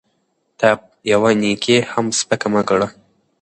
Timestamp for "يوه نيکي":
1.11-1.77